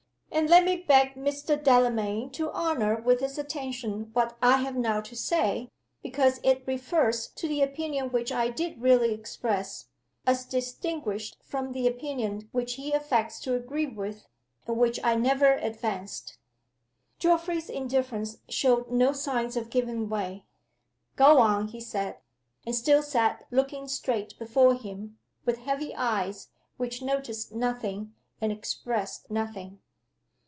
[0.33, 1.61] And let me beg Mr.
[1.61, 5.69] Delamayn to honor with his attention what I have now to say,
[6.01, 9.89] because it refers to the opinion which I did really express
[10.25, 14.25] as distinguished from the opinion which he affects to agree with,
[14.65, 16.37] and which I never advanced."
[17.19, 20.45] Geoffrey's indifference showed no signs of giving way.
[21.17, 22.17] "Go on!" he said
[22.65, 26.47] and still sat looking straight before him, with heavy eyes,
[26.77, 29.81] which noticed nothing, and expressed nothing.